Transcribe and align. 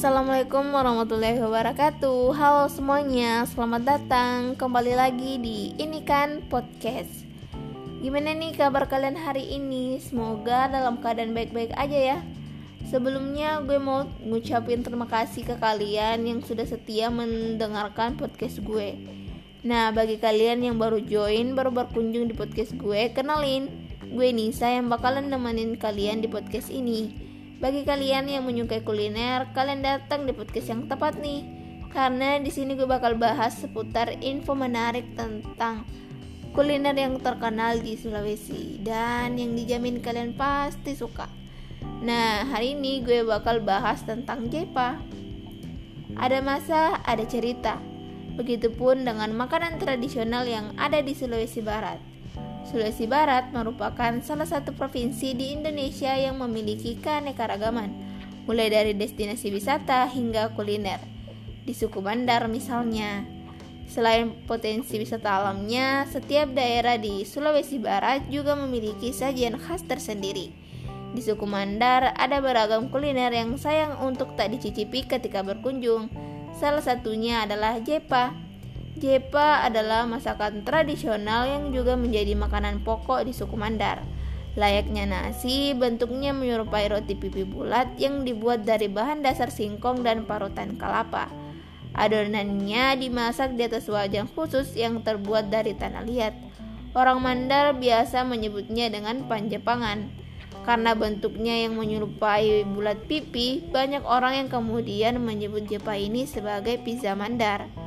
Assalamualaikum 0.00 0.72
warahmatullahi 0.72 1.44
wabarakatuh. 1.44 2.32
Halo 2.32 2.72
semuanya, 2.72 3.44
selamat 3.44 3.82
datang 3.84 4.56
kembali 4.56 4.96
lagi 4.96 5.36
di 5.36 5.76
Ini 5.76 6.00
Kan 6.08 6.48
Podcast. 6.48 7.28
Gimana 8.00 8.32
nih 8.32 8.56
kabar 8.56 8.88
kalian 8.88 9.20
hari 9.20 9.60
ini? 9.60 10.00
Semoga 10.00 10.72
dalam 10.72 11.04
keadaan 11.04 11.36
baik-baik 11.36 11.76
aja 11.76 12.16
ya. 12.16 12.18
Sebelumnya 12.88 13.60
gue 13.60 13.76
mau 13.76 14.08
ngucapin 14.24 14.80
terima 14.80 15.04
kasih 15.04 15.44
ke 15.44 15.60
kalian 15.60 16.24
yang 16.24 16.40
sudah 16.40 16.64
setia 16.64 17.12
mendengarkan 17.12 18.16
podcast 18.16 18.56
gue. 18.64 18.96
Nah 19.68 19.92
bagi 19.92 20.16
kalian 20.16 20.64
yang 20.64 20.80
baru 20.80 21.04
join, 21.04 21.52
baru 21.52 21.76
berkunjung 21.76 22.24
di 22.24 22.32
podcast 22.32 22.72
gue, 22.72 23.12
kenalin 23.12 23.68
Gue 24.08 24.32
Nisa 24.32 24.64
yang 24.64 24.88
bakalan 24.88 25.28
nemenin 25.28 25.76
kalian 25.76 26.24
di 26.24 26.28
podcast 26.32 26.72
ini 26.72 27.29
bagi 27.60 27.84
kalian 27.84 28.24
yang 28.24 28.48
menyukai 28.48 28.80
kuliner, 28.80 29.52
kalian 29.52 29.84
datang 29.84 30.24
di 30.24 30.32
podcast 30.32 30.72
yang 30.72 30.88
tepat 30.88 31.20
nih. 31.20 31.44
Karena 31.92 32.40
di 32.40 32.48
sini 32.48 32.72
gue 32.72 32.88
bakal 32.88 33.20
bahas 33.20 33.60
seputar 33.60 34.16
info 34.24 34.56
menarik 34.56 35.12
tentang 35.12 35.84
kuliner 36.56 36.96
yang 36.96 37.20
terkenal 37.20 37.76
di 37.76 38.00
Sulawesi 38.00 38.80
dan 38.80 39.36
yang 39.36 39.52
dijamin 39.52 40.00
kalian 40.00 40.32
pasti 40.32 40.96
suka. 40.96 41.28
Nah, 42.00 42.48
hari 42.48 42.72
ini 42.72 43.04
gue 43.04 43.28
bakal 43.28 43.60
bahas 43.60 44.00
tentang 44.08 44.48
Jepa. 44.48 44.96
Ada 46.16 46.40
masa, 46.40 46.96
ada 47.04 47.28
cerita. 47.28 47.76
Begitupun 48.40 49.04
dengan 49.04 49.36
makanan 49.36 49.76
tradisional 49.76 50.48
yang 50.48 50.72
ada 50.80 51.04
di 51.04 51.12
Sulawesi 51.12 51.60
Barat. 51.60 52.09
Sulawesi 52.70 53.10
Barat 53.10 53.50
merupakan 53.50 54.22
salah 54.22 54.46
satu 54.46 54.70
provinsi 54.70 55.34
di 55.34 55.50
Indonesia 55.58 56.14
yang 56.14 56.38
memiliki 56.38 56.94
keanekaragaman, 57.02 57.90
mulai 58.46 58.70
dari 58.70 58.94
destinasi 58.94 59.50
wisata 59.50 60.06
hingga 60.06 60.54
kuliner. 60.54 61.02
Di 61.66 61.74
suku 61.74 61.98
Bandar 61.98 62.46
misalnya, 62.46 63.26
selain 63.90 64.46
potensi 64.46 65.02
wisata 65.02 65.42
alamnya, 65.42 66.06
setiap 66.14 66.54
daerah 66.54 66.94
di 66.94 67.26
Sulawesi 67.26 67.82
Barat 67.82 68.30
juga 68.30 68.54
memiliki 68.54 69.10
sajian 69.10 69.58
khas 69.58 69.82
tersendiri. 69.82 70.54
Di 71.10 71.26
suku 71.26 71.42
Mandar 71.50 72.14
ada 72.14 72.38
beragam 72.38 72.86
kuliner 72.86 73.34
yang 73.34 73.58
sayang 73.58 73.98
untuk 73.98 74.38
tak 74.38 74.54
dicicipi 74.54 75.10
ketika 75.10 75.42
berkunjung. 75.42 76.06
Salah 76.54 76.86
satunya 76.86 77.42
adalah 77.42 77.82
jepa, 77.82 78.30
Jepa 79.00 79.64
adalah 79.64 80.04
masakan 80.04 80.60
tradisional 80.60 81.48
yang 81.48 81.72
juga 81.72 81.96
menjadi 81.96 82.36
makanan 82.36 82.84
pokok 82.84 83.24
di 83.24 83.32
suku 83.32 83.56
Mandar. 83.56 84.04
Layaknya 84.60 85.08
nasi, 85.08 85.72
bentuknya 85.72 86.36
menyerupai 86.36 86.92
roti 86.92 87.16
pipi 87.16 87.48
bulat 87.48 87.96
yang 87.96 88.28
dibuat 88.28 88.68
dari 88.68 88.92
bahan 88.92 89.24
dasar 89.24 89.48
singkong 89.48 90.04
dan 90.04 90.28
parutan 90.28 90.76
kelapa. 90.76 91.32
Adonannya 91.96 93.00
dimasak 93.00 93.56
di 93.56 93.64
atas 93.64 93.88
wajan 93.88 94.28
khusus 94.28 94.76
yang 94.76 95.00
terbuat 95.00 95.48
dari 95.48 95.72
tanah 95.72 96.04
liat. 96.04 96.34
Orang 96.92 97.24
Mandar 97.24 97.72
biasa 97.72 98.28
menyebutnya 98.28 98.92
dengan 98.92 99.24
panjepangan. 99.24 100.12
Karena 100.60 100.92
bentuknya 100.92 101.56
yang 101.56 101.80
menyerupai 101.80 102.68
bulat 102.68 103.08
pipi, 103.08 103.64
banyak 103.72 104.04
orang 104.04 104.44
yang 104.44 104.48
kemudian 104.52 105.16
menyebut 105.24 105.64
jepa 105.64 105.96
ini 105.96 106.28
sebagai 106.28 106.76
pizza 106.84 107.16
Mandar. 107.16 107.79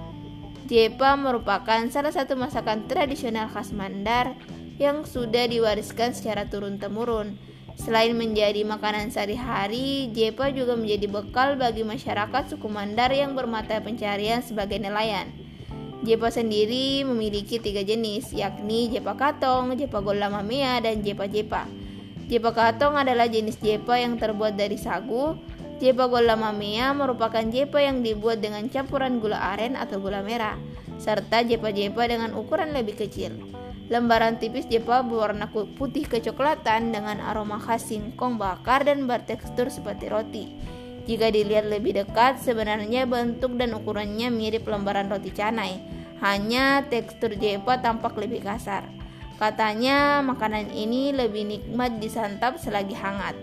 Jepa 0.63 1.19
merupakan 1.19 1.83
salah 1.91 2.15
satu 2.15 2.39
masakan 2.39 2.87
tradisional 2.87 3.51
khas 3.51 3.75
Mandar 3.75 4.39
yang 4.79 5.03
sudah 5.03 5.43
diwariskan 5.51 6.15
secara 6.15 6.47
turun-temurun. 6.47 7.35
Selain 7.75 8.15
menjadi 8.15 8.63
makanan 8.63 9.11
sehari-hari, 9.11 10.07
jepa 10.15 10.55
juga 10.55 10.79
menjadi 10.79 11.09
bekal 11.11 11.59
bagi 11.59 11.83
masyarakat 11.83 12.55
suku 12.55 12.71
Mandar 12.71 13.11
yang 13.11 13.35
bermata 13.35 13.83
pencarian 13.83 14.39
sebagai 14.39 14.79
nelayan. 14.79 15.27
Jepa 16.07 16.31
sendiri 16.31 17.03
memiliki 17.03 17.59
tiga 17.59 17.83
jenis, 17.83 18.31
yakni 18.31 18.87
jepa 18.87 19.19
katong, 19.19 19.75
jepa 19.75 19.99
gola 19.99 20.31
mamea, 20.31 20.79
dan 20.79 21.03
jepa 21.03 21.27
jepa. 21.27 21.67
Jepa 22.31 22.55
katong 22.55 22.95
adalah 22.95 23.27
jenis 23.27 23.59
jepa 23.59 23.99
yang 23.99 24.15
terbuat 24.15 24.55
dari 24.55 24.79
sagu, 24.79 25.35
Jepa 25.83 26.07
gula 26.07 26.39
mamea 26.39 26.95
merupakan 26.95 27.43
jepa 27.43 27.83
yang 27.83 28.07
dibuat 28.07 28.39
dengan 28.39 28.71
campuran 28.71 29.19
gula 29.19 29.35
aren 29.51 29.75
atau 29.75 29.99
gula 29.99 30.23
merah, 30.23 30.55
serta 30.95 31.43
jepa-jepa 31.43 32.07
dengan 32.07 32.31
ukuran 32.39 32.71
lebih 32.71 32.95
kecil. 32.95 33.35
Lembaran 33.91 34.39
tipis 34.39 34.63
jepa 34.71 35.03
berwarna 35.03 35.51
putih 35.51 36.07
kecoklatan 36.07 36.95
dengan 36.95 37.19
aroma 37.19 37.59
khas 37.59 37.91
singkong 37.91 38.39
bakar 38.39 38.87
dan 38.87 39.11
bertekstur 39.11 39.67
seperti 39.67 40.07
roti. 40.07 40.45
Jika 41.03 41.35
dilihat 41.35 41.67
lebih 41.67 41.99
dekat, 41.99 42.39
sebenarnya 42.39 43.03
bentuk 43.03 43.59
dan 43.59 43.75
ukurannya 43.75 44.31
mirip 44.31 44.63
lembaran 44.63 45.11
roti 45.11 45.35
canai, 45.35 45.83
hanya 46.23 46.87
tekstur 46.87 47.35
jepa 47.35 47.83
tampak 47.83 48.15
lebih 48.15 48.39
kasar. 48.39 48.87
Katanya 49.35 50.23
makanan 50.23 50.71
ini 50.71 51.11
lebih 51.11 51.43
nikmat 51.43 51.99
disantap 51.99 52.55
selagi 52.55 52.95
hangat. 52.95 53.35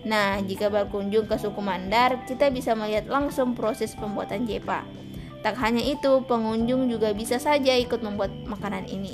Nah, 0.00 0.40
jika 0.40 0.72
berkunjung 0.72 1.28
ke 1.28 1.36
suku 1.36 1.60
Mandar, 1.60 2.24
kita 2.24 2.48
bisa 2.48 2.72
melihat 2.72 3.04
langsung 3.12 3.52
proses 3.52 3.92
pembuatan 3.92 4.48
jepa. 4.48 4.88
Tak 5.44 5.60
hanya 5.60 5.84
itu, 5.84 6.24
pengunjung 6.24 6.88
juga 6.88 7.12
bisa 7.12 7.36
saja 7.36 7.76
ikut 7.76 8.00
membuat 8.00 8.32
makanan 8.48 8.88
ini. 8.88 9.12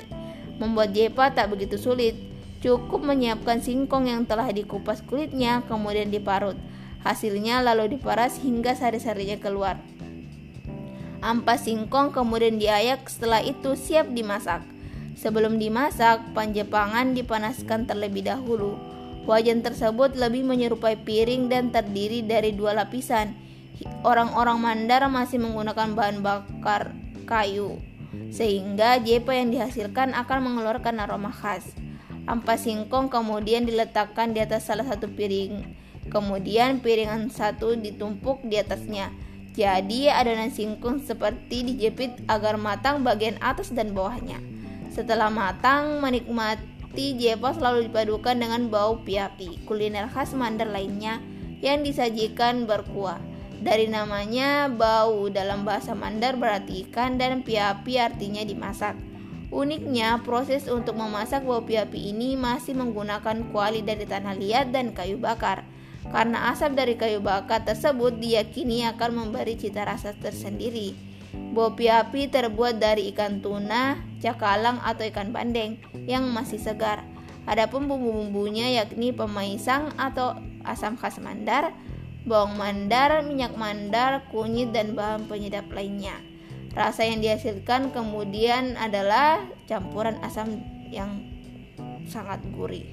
Membuat 0.62 0.94
jepa 0.94 1.34
tak 1.34 1.50
begitu 1.50 1.74
sulit, 1.74 2.14
cukup 2.62 3.02
menyiapkan 3.02 3.58
singkong 3.58 4.06
yang 4.06 4.22
telah 4.26 4.46
dikupas 4.50 5.02
kulitnya, 5.02 5.66
kemudian 5.66 6.10
diparut. 6.10 6.58
Hasilnya 7.02 7.62
lalu 7.62 7.98
diparas 7.98 8.38
hingga 8.42 8.74
sari-sarinya 8.74 9.38
keluar. 9.38 9.78
Ampas 11.18 11.66
singkong 11.66 12.14
kemudian 12.14 12.62
diayak, 12.62 13.10
setelah 13.10 13.42
itu 13.42 13.74
siap 13.74 14.06
dimasak. 14.14 14.62
Sebelum 15.18 15.58
dimasak, 15.58 16.22
panjepangan 16.30 17.14
dipanaskan 17.14 17.90
terlebih 17.90 18.26
dahulu 18.26 18.95
Wajan 19.26 19.66
tersebut 19.66 20.14
lebih 20.14 20.46
menyerupai 20.46 21.02
piring 21.02 21.50
dan 21.50 21.74
terdiri 21.74 22.22
dari 22.22 22.54
dua 22.54 22.78
lapisan. 22.78 23.34
Orang-orang 24.06 24.62
Mandar 24.62 25.02
masih 25.10 25.42
menggunakan 25.42 25.98
bahan 25.98 26.22
bakar 26.22 26.94
kayu, 27.26 27.82
sehingga 28.30 29.02
jepa 29.02 29.34
yang 29.34 29.50
dihasilkan 29.50 30.14
akan 30.14 30.38
mengeluarkan 30.46 31.02
aroma 31.02 31.34
khas. 31.34 31.74
Ampas 32.30 32.70
singkong 32.70 33.10
kemudian 33.10 33.66
diletakkan 33.66 34.30
di 34.30 34.38
atas 34.38 34.70
salah 34.70 34.86
satu 34.86 35.10
piring. 35.10 35.74
Kemudian 36.06 36.78
piringan 36.78 37.26
satu 37.26 37.74
ditumpuk 37.74 38.46
di 38.46 38.62
atasnya. 38.62 39.10
Jadi 39.58 40.06
adonan 40.06 40.54
singkong 40.54 41.02
seperti 41.02 41.66
dijepit 41.66 42.22
agar 42.30 42.54
matang 42.62 43.02
bagian 43.02 43.34
atas 43.42 43.74
dan 43.74 43.90
bawahnya. 43.90 44.38
Setelah 44.94 45.28
matang, 45.28 45.98
menikmati 45.98 46.75
Roti 46.96 47.12
jepa 47.12 47.52
selalu 47.52 47.92
dipadukan 47.92 48.40
dengan 48.40 48.72
bau 48.72 49.04
piapi, 49.04 49.68
kuliner 49.68 50.08
khas 50.08 50.32
Mandar 50.32 50.64
lainnya 50.64 51.20
yang 51.60 51.84
disajikan 51.84 52.64
berkuah. 52.64 53.20
Dari 53.60 53.84
namanya, 53.84 54.72
bau 54.72 55.28
dalam 55.28 55.68
bahasa 55.68 55.92
Mandar 55.92 56.40
berarti 56.40 56.88
ikan 56.88 57.20
dan 57.20 57.44
piapi 57.44 58.00
artinya 58.00 58.40
dimasak. 58.40 58.96
Uniknya, 59.52 60.24
proses 60.24 60.72
untuk 60.72 60.96
memasak 60.96 61.44
bau 61.44 61.60
piapi 61.68 62.16
ini 62.16 62.32
masih 62.32 62.72
menggunakan 62.72 63.44
kuali 63.52 63.84
dari 63.84 64.08
tanah 64.08 64.32
liat 64.32 64.72
dan 64.72 64.96
kayu 64.96 65.20
bakar. 65.20 65.68
Karena 66.08 66.48
asap 66.48 66.80
dari 66.80 66.96
kayu 66.96 67.20
bakar 67.20 67.60
tersebut 67.68 68.16
diyakini 68.16 68.88
akan 68.88 69.20
memberi 69.20 69.60
cita 69.60 69.84
rasa 69.84 70.16
tersendiri. 70.16 70.96
Bopi 71.52 71.92
api 71.92 72.32
terbuat 72.32 72.80
dari 72.80 73.12
ikan 73.12 73.44
tuna, 73.44 74.00
cakalang 74.24 74.80
atau 74.80 75.04
ikan 75.04 75.36
bandeng 75.36 75.76
yang 76.06 76.30
masih 76.30 76.62
segar. 76.62 77.02
Adapun 77.46 77.86
bumbu-bumbunya 77.86 78.74
yakni 78.74 79.14
pemaisang 79.14 79.94
atau 79.94 80.34
asam 80.66 80.98
khas 80.98 81.22
mandar, 81.22 81.70
bawang 82.26 82.58
mandar, 82.58 83.22
minyak 83.22 83.54
mandar, 83.54 84.26
kunyit 84.34 84.74
dan 84.74 84.98
bahan 84.98 85.30
penyedap 85.30 85.70
lainnya. 85.70 86.18
Rasa 86.74 87.06
yang 87.06 87.22
dihasilkan 87.22 87.94
kemudian 87.94 88.74
adalah 88.74 89.46
campuran 89.70 90.18
asam 90.26 90.58
yang 90.90 91.22
sangat 92.10 92.42
gurih. 92.50 92.84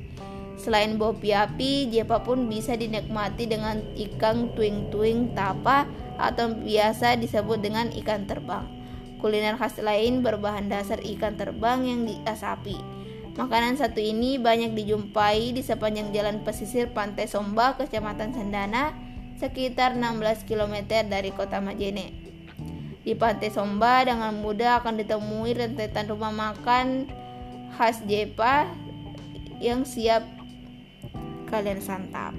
Selain 0.54 0.96
bopi 1.02 1.34
api, 1.34 1.90
jepa 1.90 2.22
pun 2.22 2.46
bisa 2.46 2.78
dinikmati 2.78 3.50
dengan 3.50 3.82
ikan 3.98 4.54
tuing-tuing 4.54 5.34
tapa 5.34 5.90
atau 6.16 6.54
biasa 6.54 7.18
disebut 7.18 7.60
dengan 7.60 7.90
ikan 8.06 8.30
terbang. 8.30 8.70
Kuliner 9.18 9.58
khas 9.58 9.82
lain 9.82 10.22
berbahan 10.22 10.70
dasar 10.70 11.02
ikan 11.02 11.36
terbang 11.36 11.84
yang 11.84 12.02
diasapi. 12.06 13.03
Makanan 13.34 13.82
satu 13.82 13.98
ini 13.98 14.38
banyak 14.38 14.78
dijumpai 14.78 15.58
di 15.58 15.66
sepanjang 15.66 16.14
jalan 16.14 16.46
pesisir 16.46 16.94
Pantai 16.94 17.26
Somba, 17.26 17.74
Kecamatan 17.74 18.30
Sendana, 18.30 18.94
sekitar 19.42 19.98
16 19.98 20.46
km 20.46 20.86
dari 21.10 21.34
kota 21.34 21.58
Majene. 21.58 22.14
Di 23.02 23.18
Pantai 23.18 23.50
Somba 23.50 24.06
dengan 24.06 24.38
mudah 24.38 24.86
akan 24.86 25.02
ditemui 25.02 25.58
rentetan 25.58 26.14
rumah 26.14 26.30
makan 26.30 27.10
khas 27.74 28.06
Jepa 28.06 28.70
yang 29.58 29.82
siap 29.82 30.22
kalian 31.50 31.82
santap. 31.82 32.38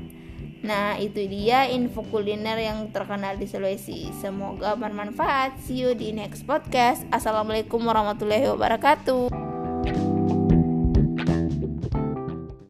Nah, 0.64 0.96
itu 0.96 1.26
dia 1.28 1.68
info 1.68 2.06
kuliner 2.08 2.56
yang 2.56 2.88
terkenal 2.94 3.36
di 3.36 3.44
Sulawesi. 3.44 4.14
Semoga 4.16 4.78
bermanfaat. 4.78 5.60
See 5.60 5.84
you 5.84 5.92
di 5.92 6.14
next 6.14 6.48
podcast. 6.48 7.04
Assalamualaikum 7.12 7.84
warahmatullahi 7.84 8.48
wabarakatuh. 8.48 9.53